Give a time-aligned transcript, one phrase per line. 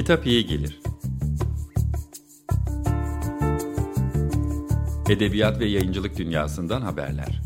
[0.00, 0.80] Kitap iyi gelir.
[5.10, 7.42] Edebiyat ve yayıncılık dünyasından haberler.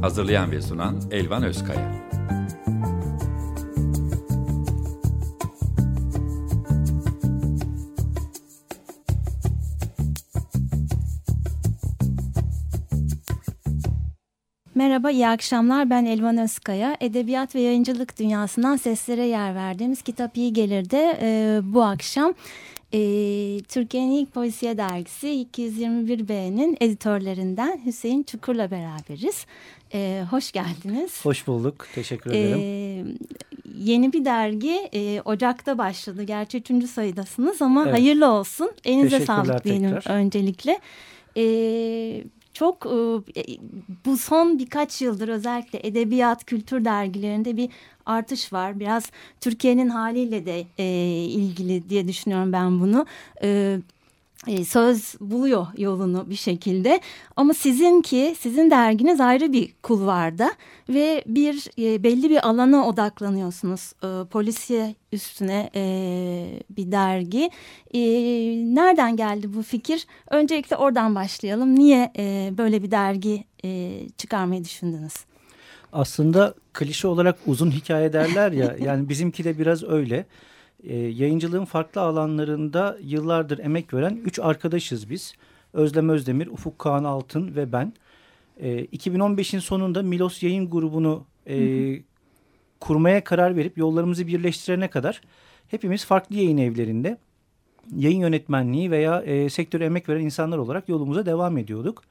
[0.00, 2.13] Hazırlayan ve sunan Elvan Özkaya.
[14.94, 15.90] Merhaba, iyi akşamlar.
[15.90, 16.96] Ben Elvan Özkaya.
[17.00, 22.34] Edebiyat ve yayıncılık dünyasından seslere yer verdiğimiz Kitap İyi Gelir'de e, bu akşam
[22.92, 22.98] e,
[23.68, 29.46] Türkiye'nin ilk polisiye dergisi 221B'nin editörlerinden Hüseyin Çukur'la beraberiz.
[29.94, 31.24] E, hoş geldiniz.
[31.24, 31.86] Hoş bulduk.
[31.94, 32.58] Teşekkür ederim.
[32.60, 33.04] E,
[33.78, 36.22] yeni bir dergi e, Ocak'ta başladı.
[36.22, 37.94] Gerçi üçüncü sayıdasınız ama evet.
[37.94, 38.70] hayırlı olsun.
[38.84, 40.80] Elinize sağlık diyelim öncelikle.
[41.36, 41.44] E,
[42.54, 43.42] çok e,
[44.06, 47.70] bu son birkaç yıldır özellikle edebiyat, kültür dergilerinde bir
[48.06, 48.80] artış var.
[48.80, 50.84] Biraz Türkiye'nin haliyle de e,
[51.24, 53.06] ilgili diye düşünüyorum ben bunu.
[54.64, 57.00] Söz buluyor yolunu bir şekilde.
[57.36, 60.52] Ama sizinki, sizin derginiz ayrı bir kulvarda
[60.88, 63.92] ve bir e, belli bir alana odaklanıyorsunuz.
[64.02, 65.82] E, polisiye üstüne e,
[66.70, 67.50] bir dergi.
[67.94, 68.00] E,
[68.74, 70.06] nereden geldi bu fikir?
[70.30, 71.74] Öncelikle oradan başlayalım.
[71.74, 73.44] Niye e, böyle bir dergi
[74.18, 75.14] çıkarmayı düşündünüz?
[75.92, 78.76] Aslında klişe olarak uzun hikaye derler ya.
[78.80, 80.26] yani bizimki de biraz öyle
[80.88, 85.34] e, yayıncılığın farklı alanlarında yıllardır emek veren üç arkadaşız biz.
[85.72, 87.92] Özlem Özdemir, Ufuk Kaan Altın ve ben.
[88.60, 91.56] E, 2015'in sonunda Milos Yayın Grubu'nu e,
[92.80, 95.20] kurmaya karar verip yollarımızı birleştirene kadar
[95.68, 97.18] hepimiz farklı yayın evlerinde
[97.96, 102.02] yayın yönetmenliği veya e, sektöre emek veren insanlar olarak yolumuza devam ediyorduk.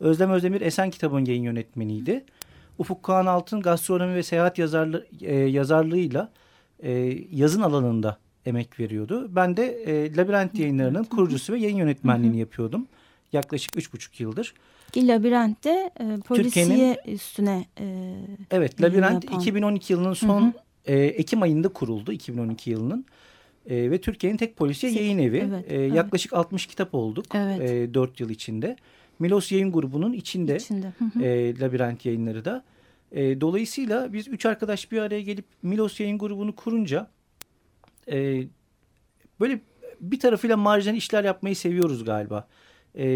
[0.00, 2.24] Özlem Özdemir Esen Kitab'ın yayın yönetmeniydi.
[2.78, 6.30] Ufuk Kaan Altın gastronomi ve seyahat yazarlı, e, yazarlığıyla
[6.84, 9.30] e, yazın alanında emek veriyordu.
[9.30, 12.86] Ben de e, Labirent yayınlarının kurucusu ve yayın yönetmenliğini yapıyordum.
[13.32, 14.54] Yaklaşık üç buçuk yıldır.
[14.92, 18.14] Ki Labirent'te e, polisiye üstüne e,
[18.50, 19.40] Evet Labirent yapan.
[19.40, 20.52] 2012 yılının son hı hı.
[20.86, 23.04] E, Ekim ayında kuruldu 2012 yılının.
[23.70, 25.48] E, ve Türkiye'nin tek polisiye yayın evi.
[25.48, 25.94] Evet, e, evet.
[25.94, 27.70] Yaklaşık 60 kitap olduk evet.
[27.70, 28.76] e, 4 yıl içinde.
[29.18, 30.92] Milos Yayın Grubu'nun içinde, içinde.
[30.98, 31.24] Hı hı.
[31.24, 32.64] E, Labirent yayınları da.
[33.14, 37.10] E, dolayısıyla biz üç arkadaş bir araya gelip Milos yayın grubunu kurunca
[38.12, 38.44] e,
[39.40, 39.60] böyle
[40.00, 42.48] bir tarafıyla marjinal işler yapmayı seviyoruz galiba.
[42.98, 43.06] E,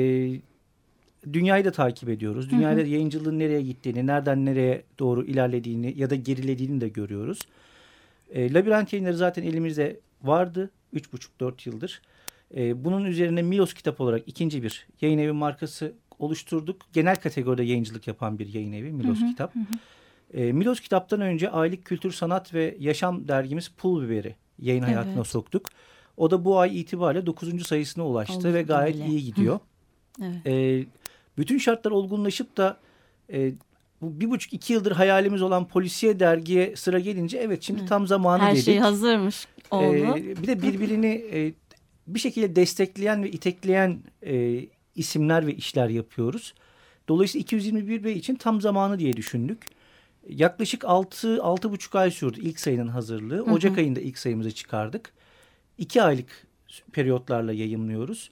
[1.33, 2.51] dünyayı da takip ediyoruz.
[2.51, 2.89] Dünyada hı hı.
[2.89, 7.39] yayıncılığın nereye gittiğini, nereden nereye doğru ilerlediğini ya da gerilediğini de görüyoruz.
[8.31, 10.71] E, Labirent yayınları zaten elimizde vardı.
[10.93, 12.03] Üç buçuk dört yıldır.
[12.57, 16.77] E, bunun üzerine Milos kitap olarak ikinci bir yayın evi markası oluşturduk.
[16.93, 19.55] Genel kategoride yayıncılık yapan bir yayın evi Milos hı hı, Kitap.
[19.55, 19.59] Hı.
[20.35, 24.95] E, Milos Kitap'tan önce Aylık Kültür Sanat ve Yaşam dergimiz Pul Biberi yayın evet.
[24.95, 25.67] hayatına soktuk.
[26.17, 27.67] O da bu ay itibariyle 9.
[27.67, 29.07] sayısına ulaştı Oldu ve gayet öyle.
[29.07, 29.61] iyi gidiyor.
[30.19, 30.25] Hı.
[30.45, 30.47] Evet.
[30.47, 30.87] E,
[31.39, 32.77] bütün şartlar olgunlaşıp da
[33.33, 33.53] e,
[34.01, 38.43] bu bir buçuk iki yıldır hayalimiz olan polisiye dergiye sıra gelince evet şimdi tam zamanı
[38.43, 38.67] Her dedik.
[38.67, 40.17] Her şey hazırmış oldu.
[40.19, 41.53] E, bir de birbirini e,
[42.07, 44.65] bir şekilde destekleyen ve itekleyen e,
[44.99, 46.55] isimler ve işler yapıyoruz.
[47.09, 49.63] Dolayısıyla 221 B için tam zamanı diye düşündük.
[50.29, 53.43] Yaklaşık 6 buçuk ay sürdü ilk sayının hazırlığı.
[53.43, 53.81] Ocak hı hı.
[53.81, 55.13] ayında ilk sayımızı çıkardık.
[55.79, 56.47] 2 aylık
[56.93, 58.31] periyotlarla yayımlıyoruz.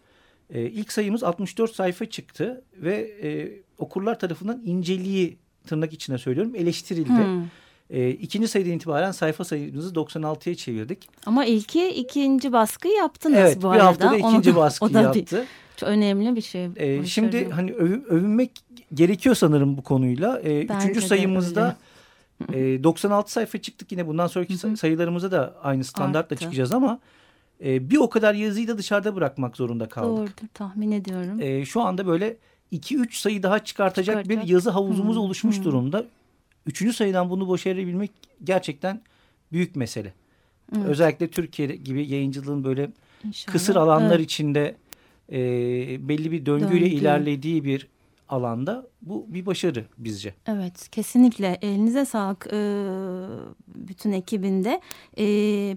[0.51, 7.09] Ee, ilk sayımız 64 sayfa çıktı ve e, okurlar tarafından inceliği tırnak içine söylüyorum eleştirildi.
[7.09, 7.45] Hmm.
[7.91, 11.09] E, ikinci sayıdan itibaren sayfa sayımızı 96'ya çevirdik.
[11.27, 13.85] Ama ilki ikinci baskı yaptınız evet, bu arada.
[13.85, 15.37] Evet bir haftada ikinci Onu, baskı yaptı.
[15.37, 16.69] Bir, çok önemli bir şey.
[16.77, 18.51] Ee, şimdi hani övün, övünmek
[18.95, 20.41] gerekiyor sanırım bu konuyla.
[20.41, 21.77] Ee, üçüncü sayımızda
[22.53, 24.77] e, 96 sayfa çıktık yine bundan sonraki Hı -hı.
[24.77, 26.37] sayılarımıza da aynı standartla Arttı.
[26.37, 26.99] çıkacağız ama
[27.65, 30.09] e, bir o kadar yazıyı da dışarıda bırakmak zorunda kaldık.
[30.17, 31.41] Doğrudur tahmin ediyorum.
[31.41, 32.37] E, şu anda böyle
[32.73, 34.45] 2-3 sayı daha çıkartacak Çıkartacak.
[34.45, 35.21] bir yazı havuzumuz -hı.
[35.21, 35.65] oluşmuş -hı.
[35.65, 36.05] durumda.
[36.67, 38.11] Üçüncü sayıdan bunu başarabilmek
[38.45, 39.03] gerçekten
[39.53, 40.13] büyük mesele.
[40.77, 40.87] Evet.
[40.87, 42.91] Özellikle Türkiye gibi yayıncılığın böyle
[43.25, 43.53] İnşallah.
[43.53, 44.25] kısır alanlar evet.
[44.25, 44.77] içinde
[45.33, 45.39] e,
[46.09, 46.97] belli bir döngüyle Döngü.
[46.97, 47.89] ilerlediği bir
[48.29, 50.35] alanda bu bir başarı bizce.
[50.47, 52.59] Evet kesinlikle elinize sağlık e,
[53.69, 54.81] bütün ekibinde.
[55.19, 55.25] E,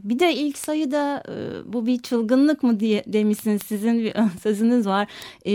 [0.04, 1.34] bir de ilk sayıda e,
[1.74, 4.14] bu bir çılgınlık mı diye demişsiniz sizin bir
[4.44, 5.08] sözünüz var
[5.46, 5.52] e,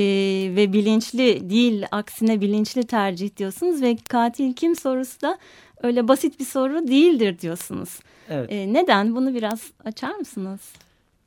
[0.56, 5.38] ve bilinçli değil aksine bilinçli tercih diyorsunuz ve katil kim sorusu da
[5.82, 8.00] öyle basit bir soru değildir diyorsunuz.
[8.28, 8.52] Evet.
[8.52, 10.60] E, neden bunu biraz açar mısınız?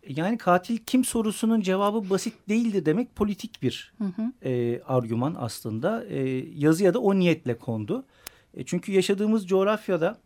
[0.07, 4.49] Yani katil kim sorusunun cevabı basit değildi demek politik bir hı hı.
[4.49, 6.05] E, argüman aslında.
[6.05, 6.19] E,
[6.55, 8.05] yazıya da o niyetle kondu.
[8.53, 10.17] E, çünkü yaşadığımız coğrafyada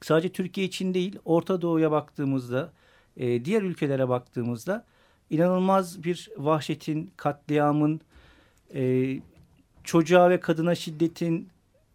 [0.00, 2.72] sadece Türkiye için değil Orta Doğu'ya baktığımızda
[3.16, 4.84] e, diğer ülkelere baktığımızda
[5.30, 8.00] inanılmaz bir vahşetin, katliamın,
[8.74, 9.16] e,
[9.84, 11.48] çocuğa ve kadına şiddetin,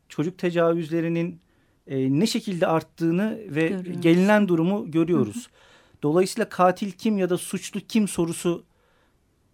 [0.09, 1.39] çocuk tecavüzlerinin
[1.87, 4.01] e, ne şekilde arttığını ve Görüyoruz.
[4.01, 5.35] gelinen durumu görüyoruz.
[5.35, 5.65] Hı hı.
[6.05, 8.63] Dolayısıyla katil kim ya da suçlu kim sorusu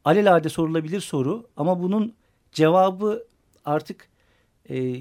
[0.06, 2.13] alelade sorulabilir soru ama bunun
[2.51, 3.25] cevabı
[3.65, 4.09] artık
[4.69, 4.95] e,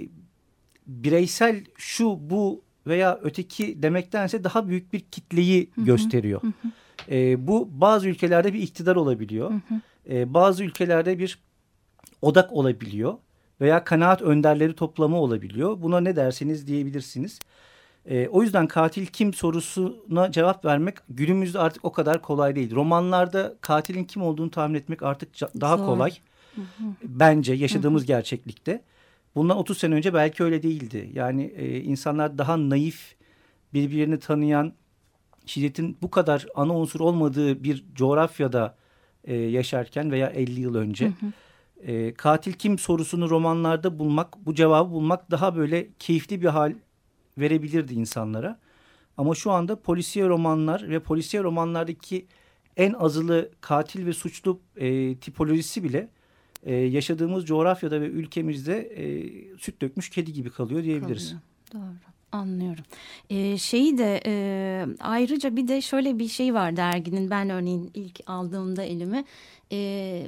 [0.86, 5.84] bireysel şu bu veya öteki demektense daha büyük bir kitleyi hı hı.
[5.84, 6.42] gösteriyor.
[6.42, 7.14] Hı hı.
[7.14, 9.50] E, bu bazı ülkelerde bir iktidar olabiliyor.
[9.50, 9.80] Hı hı.
[10.14, 11.38] E, bazı ülkelerde bir
[12.22, 13.14] odak olabiliyor
[13.60, 15.82] veya kanaat önderleri toplamı olabiliyor.
[15.82, 17.38] Buna ne derseniz diyebilirsiniz.
[18.06, 22.74] E, o yüzden katil kim sorusuna cevap vermek günümüzde artık o kadar kolay değil.
[22.74, 25.86] Romanlarda katilin kim olduğunu tahmin etmek artık daha Zor.
[25.86, 26.10] kolay.
[26.54, 26.84] Hı hı.
[27.02, 28.06] Bence yaşadığımız hı hı.
[28.06, 28.82] gerçeklikte.
[29.34, 31.10] Bundan 30 sene önce belki öyle değildi.
[31.12, 33.14] Yani e, insanlar daha naif,
[33.74, 34.72] birbirini tanıyan,
[35.46, 38.76] şiddetin bu kadar ana unsur olmadığı bir coğrafyada
[39.24, 41.06] e, yaşarken veya 50 yıl önce...
[41.06, 41.32] Hı hı
[41.86, 46.74] e, katil kim sorusunu romanlarda bulmak, bu cevabı bulmak daha böyle keyifli bir hal
[47.40, 48.58] verebilirdi insanlara.
[49.16, 52.26] Ama şu anda polisiye romanlar ve polisiye romanlardaki
[52.76, 56.08] en azılı katil ve suçlu e, tipolojisi bile
[56.62, 59.28] e, yaşadığımız coğrafyada ve ülkemizde e,
[59.58, 61.36] süt dökmüş kedi gibi kalıyor diyebiliriz.
[61.72, 61.88] Kalıyor.
[61.88, 62.10] Doğru.
[62.32, 62.84] Anlıyorum.
[63.30, 68.20] Ee, şeyi de e, ayrıca bir de şöyle bir şey var derginin ben örneğin ilk
[68.26, 69.24] aldığımda elime
[69.72, 70.26] e,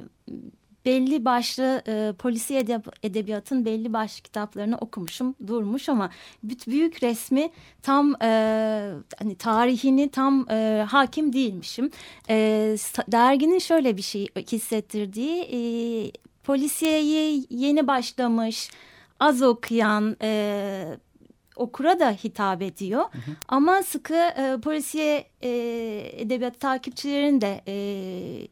[0.85, 6.09] belli başlı e, polisi edeb edebiyatın belli başlı kitaplarını okumuşum durmuş ama
[6.43, 7.49] büyük resmi
[7.81, 8.29] tam e,
[9.19, 11.91] hani tarihini tam e, hakim değilmişim.
[12.29, 12.35] E,
[13.07, 15.59] derginin şöyle bir şey hissettirdiği e,
[16.43, 18.69] polisiyeyi yeni başlamış
[19.19, 20.97] az okuyan e,
[21.55, 23.01] okura da hitap ediyor.
[23.01, 23.35] Hı hı.
[23.47, 25.49] Ama sıkı e, polisiye e,
[26.17, 27.75] edebiyat takipçilerin de e,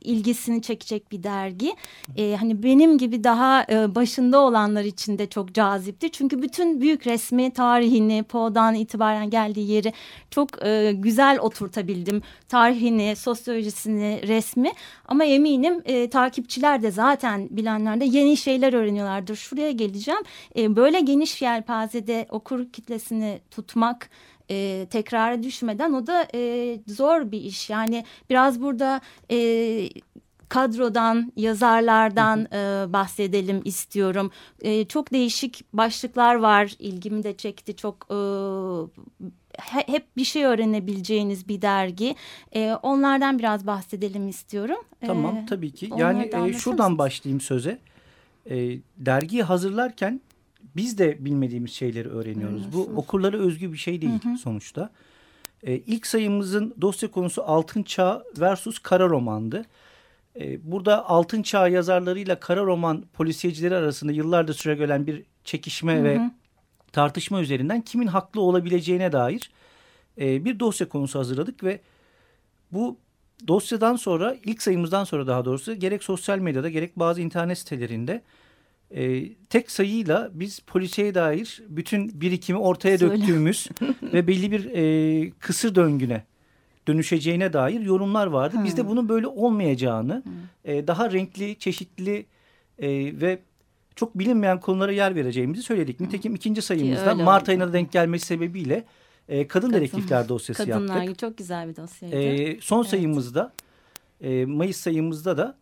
[0.01, 1.75] ilgisini çekecek bir dergi.
[2.17, 6.11] E, hani benim gibi daha e, başında olanlar için de çok cazipti.
[6.11, 9.93] Çünkü bütün büyük resmi, tarihini, Poe'dan itibaren geldiği yeri
[10.31, 12.21] çok e, güzel oturtabildim.
[12.47, 14.71] Tarihini, sosyolojisini, resmi.
[15.05, 19.35] Ama eminim e, takipçiler de zaten bilenler de yeni şeyler öğreniyorlardır.
[19.35, 20.21] Şuraya geleceğim.
[20.57, 24.09] E, böyle geniş yelpazede okur kitlesini tutmak
[24.51, 27.69] e, tekrara düşmeden o da e, zor bir iş.
[27.69, 29.01] Yani biraz burada
[29.31, 29.89] e,
[30.49, 34.31] kadrodan, yazarlardan e, bahsedelim istiyorum.
[34.61, 37.75] E, çok değişik başlıklar var, ilgimi de çekti.
[37.75, 38.17] Çok e,
[39.61, 42.15] hep bir şey öğrenebileceğiniz bir dergi.
[42.55, 44.77] E, onlardan biraz bahsedelim istiyorum.
[45.05, 45.89] Tamam, e, tabii ki.
[45.97, 47.79] Yani e, şuradan başlayayım söze.
[48.49, 48.55] E,
[48.97, 50.21] dergiyi hazırlarken
[50.75, 52.61] biz de bilmediğimiz şeyleri öğreniyoruz.
[52.63, 52.73] Evet.
[52.73, 54.37] Bu okurlara özgü bir şey değil hı hı.
[54.37, 54.89] sonuçta.
[55.63, 59.65] E, ilk sayımızın dosya konusu Altın Çağ versus Kara Roman'dı.
[60.39, 65.99] E, burada Altın Çağ yazarlarıyla Kara Roman polisiyecileri arasında yıllardır süre gelen bir çekişme hı
[65.99, 66.03] hı.
[66.03, 66.19] ve
[66.91, 69.51] tartışma üzerinden kimin haklı olabileceğine dair
[70.17, 71.79] e, bir dosya konusu hazırladık ve
[72.71, 72.97] bu
[73.47, 78.21] dosyadan sonra ilk sayımızdan sonra daha doğrusu gerek sosyal medyada gerek bazı internet sitelerinde
[78.95, 83.13] e, tek sayıyla biz polisiye dair bütün birikimi ortaya Söyle.
[83.13, 83.67] döktüğümüz
[84.13, 86.23] ve belli bir e, kısır döngüne
[86.87, 88.57] dönüşeceğine dair yorumlar vardı.
[88.57, 88.65] Hmm.
[88.65, 90.33] Biz de bunun böyle olmayacağını, hmm.
[90.73, 92.25] e, daha renkli, çeşitli
[92.79, 92.89] e,
[93.21, 93.39] ve
[93.95, 95.99] çok bilinmeyen konulara yer vereceğimizi söyledik.
[95.99, 98.85] Nitekim ikinci sayımızda Mart ayına denk gelmesi sebebiyle
[99.29, 101.19] e, kadın, kadın dedektifler dosyası Kadınlar, yaptık.
[101.19, 102.15] çok güzel bir dosyaydı.
[102.15, 102.89] E, son evet.
[102.89, 103.53] sayımızda,
[104.21, 105.57] e, Mayıs sayımızda da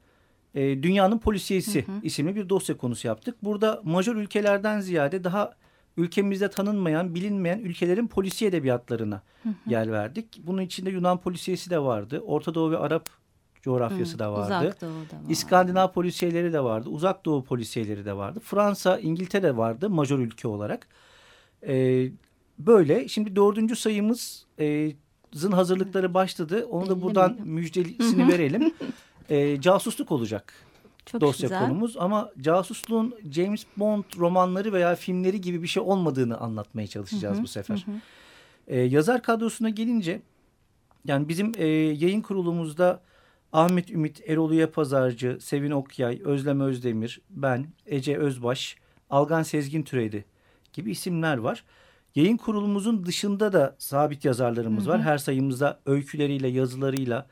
[0.55, 1.95] e, Dünyanın Polisiyesi hı hı.
[2.03, 3.35] isimli bir dosya konusu yaptık.
[3.43, 5.53] Burada majör ülkelerden ziyade daha
[5.97, 9.53] ülkemizde tanınmayan, bilinmeyen ülkelerin polisiye edebiyatlarına hı hı.
[9.67, 10.41] yer verdik.
[10.43, 12.19] Bunun içinde Yunan polisiyesi de vardı.
[12.19, 13.09] Orta Doğu ve Arap
[13.61, 14.55] coğrafyası hı, da vardı.
[14.57, 15.29] Uzak Doğu'da var.
[15.29, 16.89] İskandinav polisiyeleri de vardı.
[16.89, 18.39] Uzak Doğu polisiyeleri de vardı.
[18.43, 20.87] Fransa, İngiltere vardı majör ülke olarak.
[21.67, 22.07] Ee,
[22.59, 23.07] böyle.
[23.07, 24.91] Şimdi dördüncü sayımız e,
[25.33, 26.65] zın hazırlıkları başladı.
[26.65, 28.73] Onu da buradan müjdelisini verelim.
[29.29, 30.53] e, casusluk olacak
[31.05, 31.61] Çok dosya güzel.
[31.61, 31.97] konumuz.
[31.97, 37.43] Ama casusluğun James Bond romanları veya filmleri gibi bir şey olmadığını anlatmaya çalışacağız hı hı,
[37.43, 37.85] bu sefer.
[37.85, 37.91] Hı.
[38.67, 40.21] E, yazar kadrosuna gelince
[41.05, 43.01] yani bizim e, yayın kurulumuzda
[43.53, 48.75] Ahmet Ümit, Erol Pazarcı, Sevin Okyay, Özlem Özdemir, ben, Ece Özbaş,
[49.09, 50.25] Algan Sezgin Türedi
[50.73, 51.63] gibi isimler var.
[52.15, 54.93] Yayın kurulumuzun dışında da sabit yazarlarımız hı hı.
[54.93, 55.01] var.
[55.01, 57.27] Her sayımızda öyküleriyle, yazılarıyla,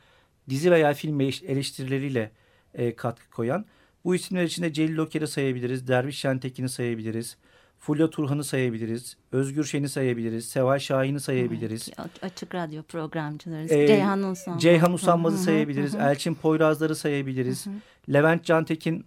[0.50, 2.32] dizi veya film eleştirileriyle
[2.74, 3.66] e, katkı koyan.
[4.06, 7.38] Bu isimler içinde Celil Oker'i sayabiliriz, Derviş Şentekin'i sayabiliriz.
[7.80, 9.18] Fulya Turhan'ı sayabiliriz.
[9.32, 10.46] Özgür Şen'i sayabiliriz.
[10.46, 11.89] Seval Şahin'i sayabiliriz.
[12.00, 13.74] Evet, açık radyo programcıları.
[13.74, 14.62] Ee, Ceyhan Usanmaz.
[14.62, 15.94] Ceyhan Usanmaz'ı sayabiliriz.
[15.94, 16.01] Hı hı.
[16.01, 17.66] Elçin Poyrazlar'ı sayabiliriz.
[17.66, 18.13] Hı hı.
[18.13, 19.06] Levent Cantekin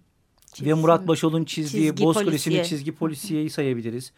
[0.53, 0.67] Çizim.
[0.69, 4.11] ve Murat Başol'un çizdiği çizgi Boz Kulesi'nin çizgi polisiyeyi sayabiliriz.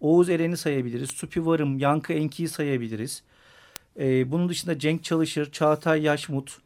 [0.00, 1.10] Oğuz Eren'i sayabiliriz.
[1.10, 3.22] Supi Varım, Yankı Enki'yi sayabiliriz.
[3.98, 6.58] Ee, bunun dışında Cenk Çalışır, Çağatay Yaşmut,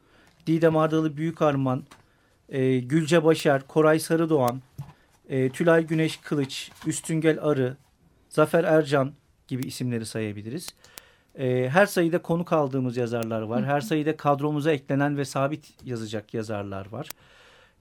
[0.46, 1.84] Didem Ardalı Büyük Arman,
[2.48, 4.60] e, Gülce Başar, Koray Sarıdoğan,
[5.28, 7.76] e, Tülay Güneş Kılıç, Üstüngel Arı,
[8.28, 9.12] Zafer Ercan
[9.48, 10.74] gibi isimleri sayabiliriz.
[11.38, 13.64] E, her sayıda konuk aldığımız yazarlar var.
[13.64, 17.08] Her sayıda kadromuza eklenen ve sabit yazacak yazarlar var.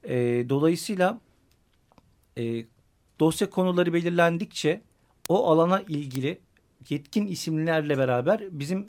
[0.03, 0.15] E,
[0.49, 1.19] dolayısıyla
[2.37, 2.65] e,
[3.19, 4.81] dosya konuları belirlendikçe
[5.29, 6.39] o alana ilgili
[6.89, 8.85] yetkin isimlerle beraber bizim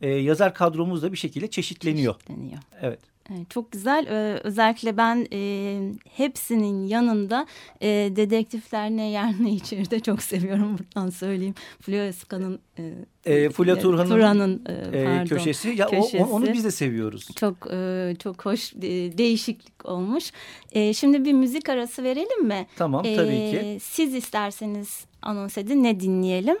[0.00, 2.14] e, yazar kadromuz da bir şekilde çeşitleniyor.
[2.14, 2.58] Çeşitleniyor.
[2.82, 3.10] Evet.
[3.48, 4.06] Çok güzel.
[4.06, 7.46] Ee, özellikle ben e, hepsinin yanında
[7.82, 11.54] e, dedektifler ne yer ne içeri de çok seviyorum buradan söyleyeyim.
[11.80, 15.68] Fulya Eska'nın e, e, Fulya Turhan'ın Turhan'ın e, köşesi.
[15.68, 16.24] Ya köşesi.
[16.24, 17.28] O, onu biz de seviyoruz.
[17.36, 20.32] Çok e, çok hoş e, değişiklik olmuş.
[20.72, 22.66] E, şimdi bir müzik arası verelim mi?
[22.76, 23.78] Tamam e, tabii ki.
[23.82, 26.56] Siz isterseniz anons edin ne dinleyelim?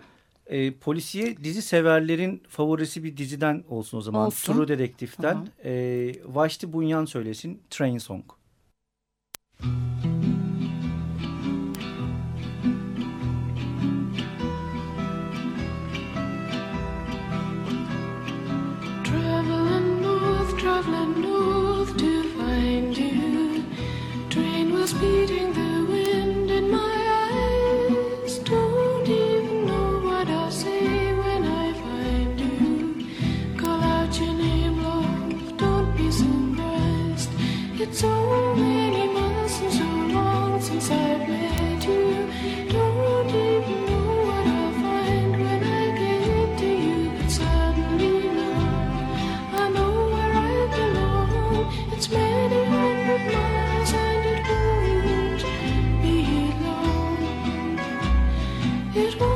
[0.50, 4.26] E, polisiye dizi severlerin favorisi bir diziden olsun o zaman.
[4.26, 4.52] Olsun.
[4.54, 5.48] True Dedektif'ten.
[5.64, 8.24] E, Vaşti Bunyan söylesin Train Song.
[19.04, 23.62] Traveling north, traveling north to find you.
[24.30, 25.59] Train was beating the
[58.96, 59.29] Et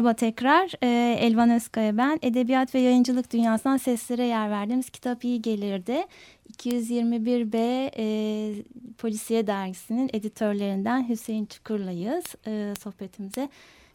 [0.00, 0.70] Merhaba tekrar.
[0.82, 2.18] Ee, Elvan Özkaya ben.
[2.22, 6.04] Edebiyat ve yayıncılık dünyasından seslere yer verdiğimiz kitap iyi gelirdi.
[6.52, 7.56] 221B
[7.96, 8.54] e,
[8.98, 12.24] Polisiye Dergisi'nin editörlerinden Hüseyin Çukur'layız.
[12.46, 13.48] E, sohbetimize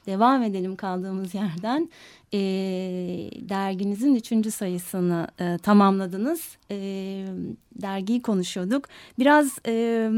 [0.06, 1.90] devam edelim kaldığımız yerden.
[2.34, 2.40] E,
[3.50, 6.58] derginizin üçüncü sayısını e, tamamladınız.
[6.72, 6.78] E,
[7.82, 8.88] dergiyi konuşuyorduk.
[9.20, 9.60] Biraz...
[9.68, 10.10] E,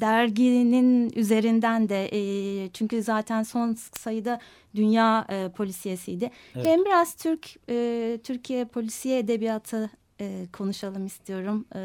[0.00, 4.40] derginin üzerinden de e, çünkü zaten son sayıda
[4.74, 6.30] dünya e, polisiyesiydi.
[6.54, 6.66] Evet.
[6.66, 9.90] Hem biraz Türk e, Türkiye polisiye edebiyatı
[10.20, 11.64] e, konuşalım istiyorum.
[11.74, 11.80] E,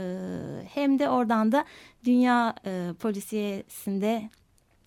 [0.74, 1.66] hem de oradan da
[2.06, 4.30] dünya e, polisiyesinde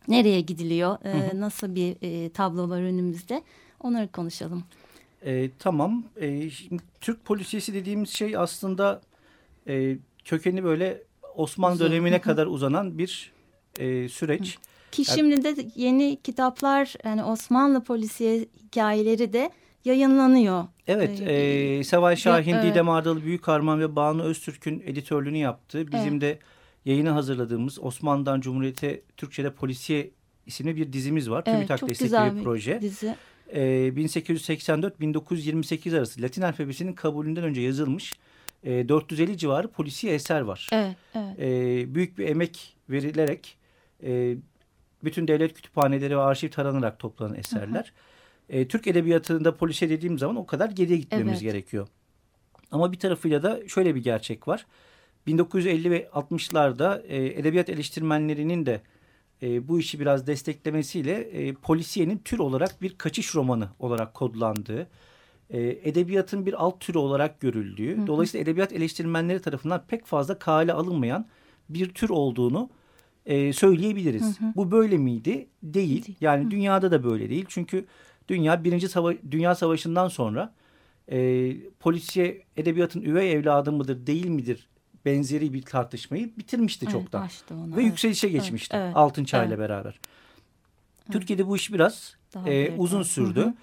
[0.09, 1.40] nereye gidiliyor, e, hı hı.
[1.40, 3.42] nasıl bir e, tablo var önümüzde
[3.80, 4.64] onları konuşalım.
[5.23, 6.04] E, tamam.
[6.16, 9.00] E, şimdi, Türk polisiyesi dediğimiz şey aslında
[9.68, 11.02] e, kökeni böyle
[11.37, 13.33] Osmanlı dönemine kadar uzanan bir
[13.78, 14.59] e, süreç.
[14.93, 19.50] Ki şimdi de yeni kitaplar yani Osmanlı polisiye hikayeleri de
[19.85, 20.64] yayınlanıyor.
[20.87, 22.64] Evet, ee, e, Seval Şahin, evet.
[22.64, 26.21] Didem Ardalı Büyük Arman ve Banu Öztürk'ün editörlüğünü yaptığı bizim evet.
[26.21, 26.38] de
[26.85, 30.11] yayını hazırladığımız Osmanlı'dan Cumhuriyet'e Türkçe'de Polisiye
[30.47, 31.43] isimli bir dizimiz var.
[31.47, 32.81] Evet, TÜBİTAK destekli bir proje.
[32.81, 33.16] Dizi.
[33.49, 38.12] E, 1884-1928 arası Latin alfabesinin kabulünden önce yazılmış
[38.66, 40.68] e, 450 civarı polisi eser var.
[40.73, 41.38] Evet, evet.
[41.38, 43.56] E, büyük bir emek verilerek
[44.02, 44.37] e,
[45.04, 47.92] bütün devlet kütüphaneleri ve arşiv taranarak toplanan eserler.
[48.49, 48.58] Hı hı.
[48.58, 51.42] E, Türk edebiyatında polisiye dediğim zaman o kadar geriye gitmemiz evet.
[51.42, 51.88] gerekiyor.
[52.70, 54.66] Ama bir tarafıyla da şöyle bir gerçek var.
[55.26, 58.80] 1950 ve 60'larda e, edebiyat eleştirmenlerinin de
[59.42, 64.88] e, bu işi biraz desteklemesiyle e, polisiyenin tür olarak bir kaçış romanı olarak kodlandığı,
[65.50, 68.06] e, edebiyatın bir alt türü olarak görüldüğü, hı hı.
[68.06, 71.26] dolayısıyla edebiyat eleştirmenleri tarafından pek fazla kale alınmayan
[71.68, 72.70] bir tür olduğunu
[73.26, 74.40] e, söyleyebiliriz.
[74.40, 74.52] Hı hı.
[74.56, 75.48] Bu böyle miydi?
[75.62, 76.16] Değil.
[76.20, 76.50] Yani hı.
[76.50, 77.44] dünyada da böyle değil.
[77.48, 77.84] Çünkü
[78.28, 80.54] dünya birinci sava dünya savaşından sonra
[81.12, 84.68] e, polisiye edebiyatın üvey evladı mıdır değil midir
[85.04, 87.28] benzeri bir tartışmayı bitirmişti evet, çoktan.
[87.50, 87.84] Ona, Ve evet.
[87.84, 89.58] yükselişe geçmişti evet, Altın Çağ ile evet.
[89.58, 90.00] beraber.
[90.00, 91.12] Evet.
[91.12, 93.40] Türkiye'de bu iş biraz e, uzun sürdü.
[93.40, 93.54] Hı hı.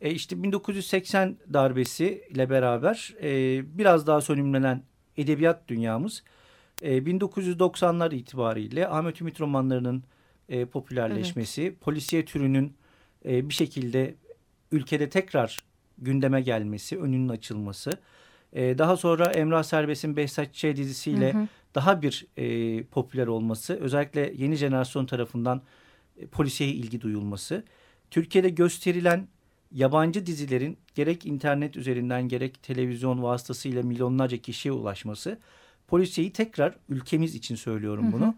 [0.00, 4.82] E, işte 1980 darbesi ile beraber e, biraz daha sönümlenen
[5.16, 6.22] edebiyat dünyamız
[6.82, 10.04] e, 1990'lar itibariyle Ahmet Ümit romanlarının
[10.48, 11.80] e, popülerleşmesi, evet.
[11.80, 12.76] polisiye türünün
[13.24, 14.14] e, bir şekilde
[14.72, 15.58] ülkede tekrar
[15.98, 17.90] gündeme gelmesi, önünün açılması.
[18.52, 20.64] E, daha sonra Emrah Serbest'in Behzat Ç.
[20.64, 21.48] dizisiyle hı hı.
[21.74, 25.62] daha bir e, popüler olması, özellikle yeni jenerasyon tarafından
[26.16, 27.64] e, polisiye ilgi duyulması.
[28.10, 29.28] Türkiye'de gösterilen
[29.72, 35.38] yabancı dizilerin gerek internet üzerinden gerek televizyon vasıtasıyla milyonlarca kişiye ulaşması
[35.88, 38.24] polisiyeyi tekrar ülkemiz için söylüyorum bunu.
[38.24, 38.34] Hı hı.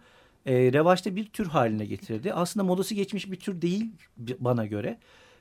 [0.47, 2.33] E, revaçta bir tür haline getirdi.
[2.33, 3.93] Aslında modası geçmiş bir tür değil
[4.39, 4.99] bana göre.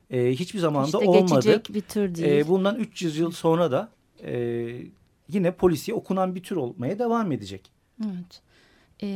[0.10, 1.36] E, hiçbir zamanda işte olmadı.
[1.36, 2.28] geçecek bir tür değil.
[2.28, 3.90] E, bundan 300 yıl sonra da
[4.24, 4.70] e,
[5.30, 7.72] yine polisiye okunan bir tür olmaya devam edecek.
[8.06, 8.42] Evet.
[9.04, 9.08] E,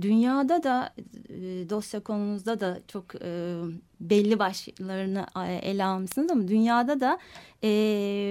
[0.00, 0.94] dünyada da
[1.28, 3.60] e, dosya konunuzda da çok e,
[4.10, 5.26] belli başlarını
[5.62, 7.18] ele almışsınız ama dünyada da
[7.64, 7.70] e,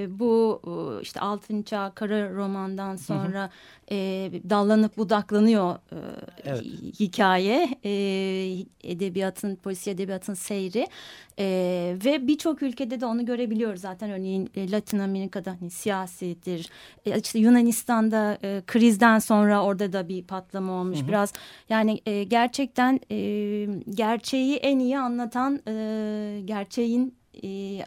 [0.10, 0.62] bu
[1.02, 3.50] işte Altın Çağ Kara Roman'dan sonra hı hı.
[3.94, 5.98] E, dallanıp budaklanıyor e,
[6.44, 6.64] evet.
[7.00, 7.92] hikaye e,
[8.84, 10.88] edebiyatın polisi edebiyatın seyri
[11.40, 16.70] e, ve birçok ülkede de onu görebiliyoruz zaten örneğin e, Latin Amerika'da hani siyasidir
[17.06, 21.08] e, işte Yunanistan'da e, krizden sonra orada da bir patlama olmuş hı hı.
[21.08, 21.34] biraz
[21.70, 23.18] yani e, gerçekten e,
[23.90, 27.80] gerçeği en iyi anlatan e, gerçeğin e,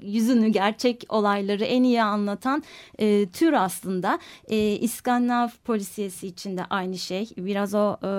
[0.00, 2.62] yüzünü, gerçek olayları en iyi anlatan
[2.98, 4.18] e, tür aslında.
[4.48, 7.30] E, İskandinav polisiyesi için de aynı şey.
[7.36, 8.10] Biraz o e,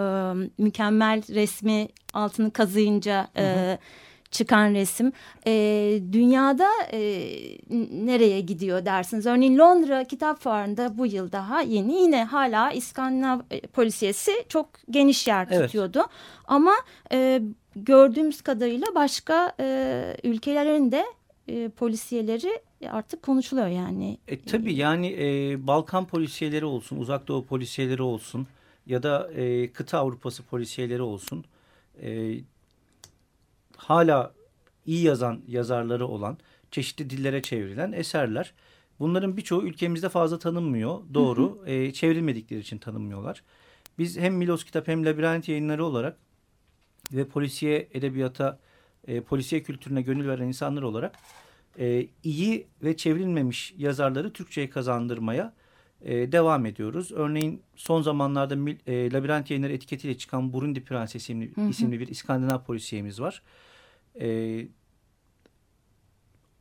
[0.57, 3.27] mükemmel resmi altını kazıyınca...
[3.35, 3.77] E, hı hı
[4.35, 5.11] çıkan resim
[5.47, 5.53] e,
[6.11, 6.99] dünyada e,
[7.91, 9.25] nereye gidiyor dersiniz.
[9.25, 15.27] Örneğin Londra Kitap Fuarı'nda bu yıl daha yeni yine hala İskandinav e, polisiyesi çok geniş
[15.27, 15.99] yer tutuyordu.
[15.99, 16.09] Evet.
[16.45, 16.73] Ama
[17.11, 17.41] e,
[17.75, 21.05] gördüğümüz kadarıyla başka e, ülkelerin de
[21.47, 24.17] e, polisiyeleri artık konuşuluyor yani.
[24.27, 28.47] E, tabii yani e, Balkan polisiyeleri olsun, Uzak Doğu polisiyeleri olsun
[28.85, 31.45] ya da e, kıta Avrupası polisiyeleri olsun.
[32.01, 32.39] E,
[33.77, 34.33] hala
[34.85, 36.37] iyi yazan yazarları olan
[36.71, 38.53] çeşitli dillere çevrilen eserler.
[38.99, 41.01] Bunların birçoğu ülkemizde fazla tanınmıyor.
[41.13, 41.59] Doğru.
[41.59, 41.69] Hı hı.
[41.69, 43.43] E, çevrilmedikleri için tanınmıyorlar.
[43.99, 46.17] Biz hem Milos Kitap hem Labirent yayınları olarak
[47.13, 48.59] ve polisiye edebiyata,
[49.07, 51.15] e, polisiye kültürüne gönül veren insanlar olarak
[51.79, 55.53] e, iyi ve çevrilmemiş yazarları Türkçe'ye kazandırmaya
[56.01, 57.11] e, devam ediyoruz.
[57.11, 58.55] Örneğin son zamanlarda
[58.87, 61.69] e, Labirent yayınları etiketiyle çıkan Burundi Prensesi isimli, hı hı.
[61.69, 63.41] isimli bir İskandinav polisiyemiz var.
[64.19, 64.67] E,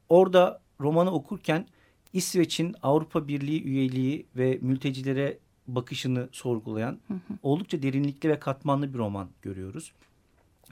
[0.09, 1.67] orada romanı okurken
[2.13, 7.19] İsveç'in Avrupa Birliği üyeliği ve mültecilere bakışını sorgulayan hı hı.
[7.43, 9.93] oldukça derinlikli ve katmanlı bir roman görüyoruz.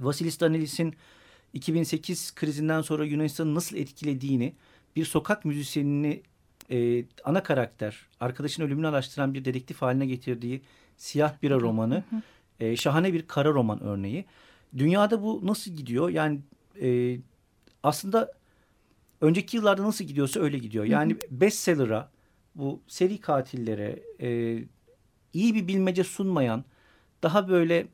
[0.01, 0.95] Vasilis Danelis'in
[1.53, 4.55] 2008 krizinden sonra Yunanistan'ı nasıl etkilediğini
[4.97, 6.23] bir sokak müzisyenini
[6.71, 10.63] e, ana karakter, arkadaşın ölümünü araştıran bir dedektif haline getirdiği
[10.97, 12.05] Siyah Bira romanı
[12.61, 14.25] e, şahane bir kara roman örneği.
[14.79, 16.09] Dünyada bu nasıl gidiyor?
[16.11, 16.41] Yani
[16.83, 17.19] e,
[17.83, 18.33] aslında
[19.21, 20.85] önceki yıllarda nasıl gidiyorsa öyle gidiyor.
[20.85, 22.11] Yani bestseller'a,
[22.55, 24.59] bu seri katillere e,
[25.33, 26.65] iyi bir bilmece sunmayan,
[27.23, 27.87] daha böyle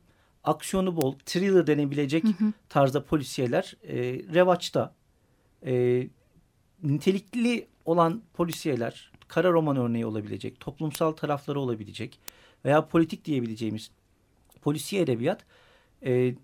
[0.48, 2.52] aksiyonu bol, thriller denebilecek hı hı.
[2.68, 3.96] tarzda polisiyeler e,
[4.34, 4.94] revaçta.
[5.66, 6.06] E,
[6.82, 12.18] nitelikli olan polisiyeler, kara roman örneği olabilecek, toplumsal tarafları olabilecek
[12.64, 13.90] veya politik diyebileceğimiz
[14.62, 15.44] polisiye edebiyat
[16.04, 16.34] e,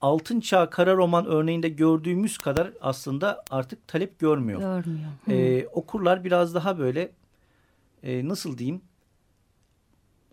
[0.00, 4.60] Altın Çağ kara roman örneğinde gördüğümüz kadar aslında artık talep görmüyor.
[4.60, 5.10] Görmüyor.
[5.28, 7.10] E, okurlar biraz daha böyle
[8.02, 8.80] e, nasıl diyeyim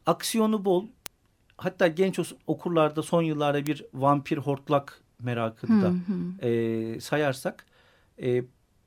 [0.06, 0.86] aksiyonu bol
[1.64, 5.94] hatta genç okurlarda son yıllarda bir vampir hortlak merakını da
[6.48, 7.66] e, sayarsak
[8.22, 8.44] e,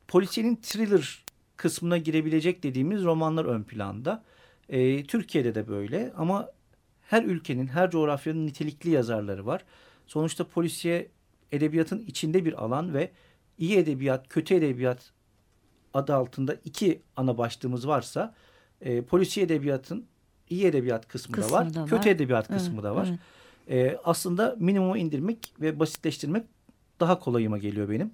[0.08, 1.24] polisiyenin thriller
[1.56, 4.24] kısmına girebilecek dediğimiz romanlar ön planda.
[4.68, 6.48] E, Türkiye'de de böyle ama
[7.02, 9.64] her ülkenin, her coğrafyanın nitelikli yazarları var.
[10.06, 11.08] Sonuçta polisiye
[11.52, 13.10] edebiyatın içinde bir alan ve
[13.58, 15.12] iyi edebiyat, kötü edebiyat
[15.94, 18.34] adı altında iki ana başlığımız varsa
[18.80, 20.06] e, polisiye edebiyatın
[20.50, 21.88] iyi edebiyat kısmı, kısmı da var, da var.
[21.88, 23.08] kötü edebiyat kısmı evet, da var.
[23.68, 23.94] Evet.
[23.94, 26.44] E, aslında minimumu indirmek ve basitleştirmek
[27.00, 28.10] daha kolayıma geliyor benim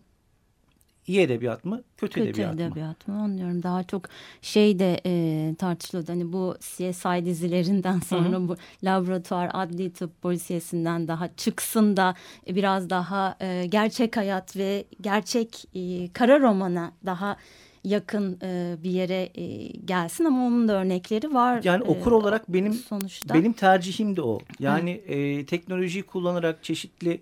[1.06, 3.14] iyi edebiyat mı kötü, kötü edebiyat, edebiyat mı?
[3.14, 4.08] mı anlıyorum daha çok
[4.42, 8.48] şey de e, tartışılıyordu hani bu CSI dizilerinden sonra Hı -hı.
[8.48, 12.14] bu laboratuvar adli tıp polisiyesinden daha çıksın da
[12.46, 17.36] e, biraz daha e, gerçek hayat ve gerçek e, kara romana daha
[17.84, 21.60] yakın e, bir yere e, gelsin ama onun da örnekleri var.
[21.64, 23.34] Yani okur e, olarak benim sonuçta.
[23.34, 24.38] benim tercihim de o.
[24.58, 27.20] Yani e, teknolojiyi kullanarak çeşitli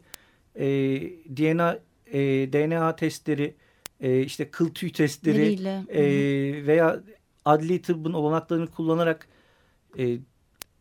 [0.54, 0.66] e,
[1.36, 2.18] DNA e,
[2.52, 3.54] DNA testleri
[4.00, 6.02] e, işte kıl tüy testleri e,
[6.66, 7.00] veya
[7.44, 9.28] adli tıbbın olanaklarını kullanarak
[9.98, 10.18] e,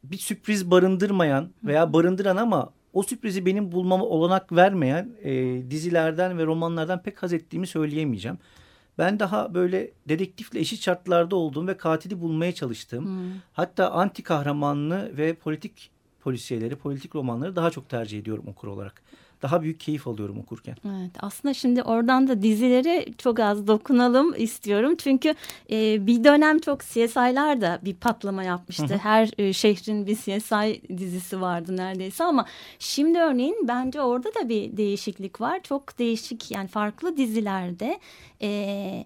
[0.03, 5.31] bir sürpriz barındırmayan veya barındıran ama o sürprizi benim bulmama olanak vermeyen e,
[5.71, 8.37] dizilerden ve romanlardan pek haz ettiğimi söyleyemeyeceğim.
[8.99, 13.33] Ben daha böyle dedektifle eşit şartlarda olduğum ve katili bulmaya çalıştığım hmm.
[13.53, 19.01] hatta anti kahramanlı ve politik polisiyeleri, politik romanları daha çok tercih ediyorum okur olarak
[19.41, 20.75] daha büyük keyif alıyorum okurken.
[20.85, 24.95] Evet aslında şimdi oradan da dizileri çok az dokunalım istiyorum.
[24.97, 25.35] Çünkü
[25.71, 28.87] e, bir dönem çok CSI'lar da bir patlama yapmıştı.
[28.87, 28.97] Hı hı.
[28.97, 32.45] Her e, şehrin bir CSI dizisi vardı neredeyse ama
[32.79, 35.59] şimdi örneğin bence orada da bir değişiklik var.
[35.63, 37.99] Çok değişik yani farklı dizilerde...
[38.41, 39.05] E,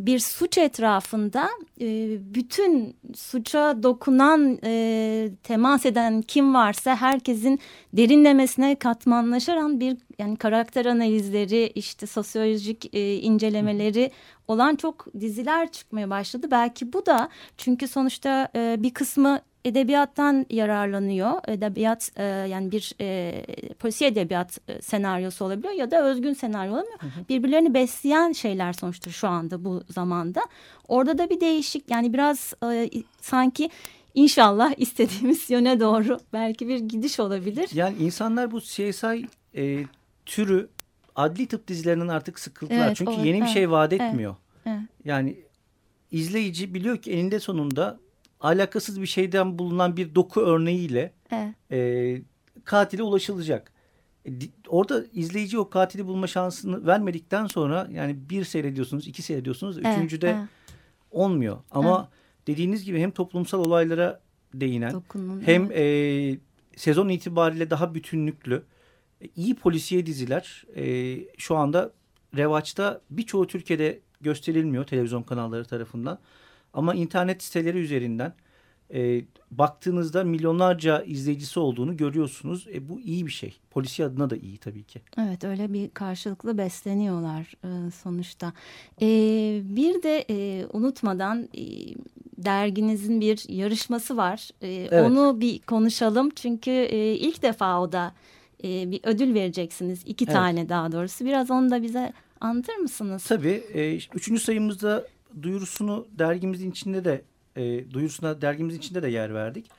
[0.00, 1.48] bir suç etrafında
[1.80, 7.60] e, bütün suça dokunan e, temas eden kim varsa herkesin
[7.92, 14.10] derinlemesine katmanlaşaran bir yani karakter analizleri işte sosyolojik e, incelemeleri
[14.48, 16.48] olan çok diziler çıkmaya başladı.
[16.50, 21.32] Belki bu da çünkü sonuçta e, bir kısmı edebiyattan yararlanıyor.
[21.48, 23.42] Edebiyat e, yani bir e,
[23.78, 27.02] polisiye edebiyat e, senaryosu olabiliyor ya da özgün senaryo olabiliyor.
[27.02, 27.28] Hı hı.
[27.28, 30.40] Birbirlerini besleyen şeyler sonuçta şu anda bu zamanda.
[30.88, 33.70] Orada da bir değişik yani biraz e, sanki
[34.14, 37.68] inşallah istediğimiz yöne doğru belki bir gidiş olabilir.
[37.74, 39.84] Yani insanlar bu CSI e,
[40.26, 40.68] türü
[41.16, 42.86] adli tıp dizilerinden artık sıkıldılar.
[42.86, 44.36] Evet, Çünkü o, yeni evet, bir şey vaat etmiyor.
[44.66, 44.88] Evet, evet.
[45.04, 45.36] Yani
[46.10, 47.98] izleyici biliyor ki eninde sonunda
[48.40, 51.54] alakasız bir şeyden bulunan bir doku örneğiyle evet.
[51.72, 52.22] e,
[52.64, 53.72] katile ulaşılacak.
[54.26, 54.30] E,
[54.68, 60.30] orada izleyici o katili bulma şansını vermedikten sonra yani bir seyrediyorsunuz, iki seyrediyorsunuz, evet, üçüncüde
[60.30, 60.48] evet.
[61.10, 61.58] olmuyor.
[61.70, 62.46] Ama evet.
[62.46, 64.20] dediğiniz gibi hem toplumsal olaylara
[64.54, 66.36] değinen Dokunun, hem evet.
[66.36, 66.38] e,
[66.76, 68.62] sezon itibariyle daha bütünlüklü
[69.20, 71.92] e, iyi polisiye diziler e, şu anda
[72.36, 76.18] revaçta birçoğu Türkiye'de gösterilmiyor televizyon kanalları tarafından.
[76.74, 78.32] Ama internet siteleri üzerinden
[78.94, 82.66] e, baktığınızda milyonlarca izleyicisi olduğunu görüyorsunuz.
[82.74, 83.56] E, bu iyi bir şey.
[83.70, 85.00] Polisi adına da iyi tabii ki.
[85.18, 88.52] Evet öyle bir karşılıklı besleniyorlar e, sonuçta.
[89.02, 89.06] E,
[89.64, 91.64] bir de e, unutmadan e,
[92.38, 94.50] derginizin bir yarışması var.
[94.60, 95.10] E, evet.
[95.10, 96.30] Onu bir konuşalım.
[96.30, 98.12] Çünkü e, ilk defa o da
[98.64, 100.02] e, bir ödül vereceksiniz.
[100.06, 100.34] İki evet.
[100.34, 101.24] tane daha doğrusu.
[101.24, 103.24] Biraz onu da bize anlatır mısınız?
[103.24, 103.62] Tabii.
[103.74, 105.06] E, üçüncü sayımızda
[105.42, 107.24] duyurusunu dergimizin içinde de
[107.56, 109.70] e, duyurusuna dergimizin içinde de yer verdik.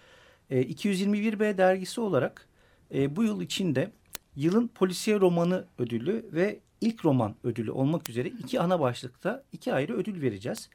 [0.50, 2.48] E, 221B dergisi olarak
[2.94, 3.92] e, bu yıl içinde
[4.36, 9.94] yılın polisiye romanı ödülü ve ilk roman ödülü olmak üzere iki ana başlıkta iki ayrı
[9.94, 10.70] ödül vereceğiz.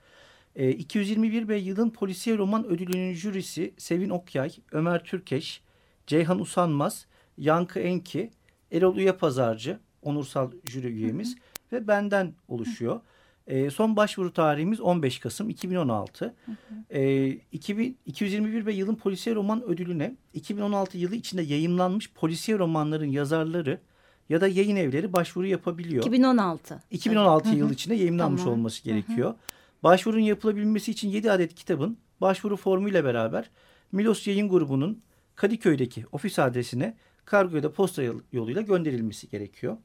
[0.56, 5.62] E, 221B yılın polisiye roman ödülünün jürisi Sevin Okyay, Ömer Türkeş,
[6.06, 7.06] Ceyhan Usanmaz,
[7.38, 8.30] Yankı Enki,
[8.72, 11.80] Erol Uyapazarcı, onursal jüri üyemiz hı hı.
[11.80, 12.96] ve benden oluşuyor.
[12.96, 13.02] Hı.
[13.46, 16.24] E, son başvuru tarihimiz 15 Kasım 2016.
[16.24, 16.98] Hı hı.
[16.98, 23.80] E, 2000, 221 ve yılın polisiye roman ödülüne 2016 yılı içinde yayımlanmış polisiye romanların yazarları
[24.28, 26.04] ya da yayın evleri başvuru yapabiliyor.
[26.04, 26.82] 2016.
[26.90, 27.58] 2016 evet.
[27.58, 28.58] yıl içinde yayımlanmış tamam.
[28.58, 29.28] olması gerekiyor.
[29.28, 29.36] Hı hı.
[29.82, 33.50] Başvurun yapılabilmesi için 7 adet kitabın başvuru formuyla beraber
[33.92, 35.02] Milos Yayın Grubu'nun
[35.34, 39.76] Kadıköy'deki ofis adresine kargo ya da posta yoluyla gönderilmesi gerekiyor.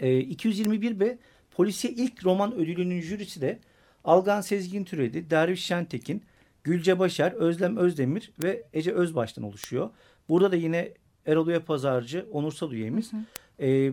[0.00, 1.18] E, 221 ve
[1.56, 3.58] Polisiye ilk roman ödülünün jürisi de
[4.04, 6.22] Algan Sezgin Türedi, Derviş Şentekin,
[6.64, 9.90] Gülce Başar, Özlem Özdemir ve Ece Özbaş'tan oluşuyor.
[10.28, 10.92] Burada da yine
[11.26, 13.12] Erol Uya Pazarcı, onursal üyemiz.
[13.12, 13.20] Hı hı.
[13.60, 13.92] Ee,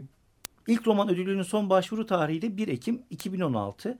[0.67, 3.99] ilk roman ödülünün son başvuru tarihi de 1 Ekim 2016.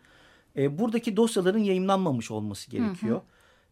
[0.58, 3.16] Ee, buradaki dosyaların yayınlanmamış olması gerekiyor.
[3.16, 3.24] Hı hı.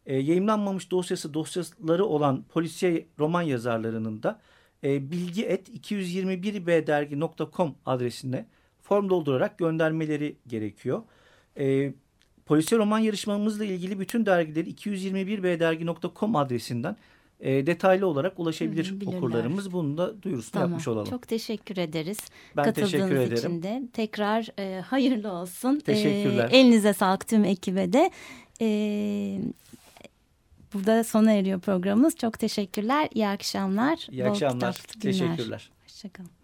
[0.05, 4.39] Ee, yayınlanmamış dosyası dosyaları olan polisiye roman yazarlarının da
[4.83, 8.45] e, bilgi et 221bdergi.com adresine
[8.91, 11.03] form doldurarak göndermeleri gerekiyor.
[11.57, 11.93] E,
[12.45, 16.97] polisiye roman yarışmamızla ilgili bütün dergileri 221bdergi.com adresinden
[17.39, 19.17] e, detaylı olarak ulaşabilir Bilirler.
[19.17, 19.71] okurlarımız.
[19.71, 20.69] Bunu da duyurusunu tamam.
[20.69, 21.09] yapmış olalım.
[21.09, 22.17] Çok teşekkür ederiz.
[22.57, 23.37] Ben Katıldığınız teşekkür ederim.
[23.37, 23.81] için de.
[23.93, 25.79] Tekrar e, hayırlı olsun.
[25.79, 26.49] Teşekkürler.
[26.51, 28.11] E, elinize sağlık tüm ekibe de.
[28.61, 28.67] E,
[30.73, 32.15] burada sona eriyor programımız.
[32.15, 33.09] Çok teşekkürler.
[33.13, 34.07] İyi akşamlar.
[34.11, 34.73] İyi Bol akşamlar.
[35.01, 35.71] Teşekkürler.
[35.83, 36.40] Hoşçakalın.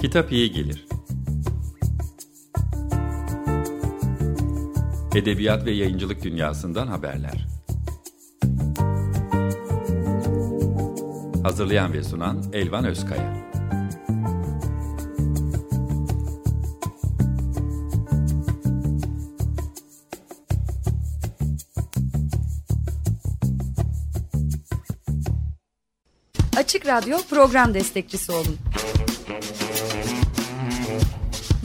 [0.00, 0.86] Kitap iyi gelir.
[5.14, 7.46] Edebiyat ve yayıncılık dünyasından haberler.
[11.42, 13.48] Hazırlayan ve sunan Elvan Özkaya.
[26.56, 28.58] Açık Radyo program destekçisi olun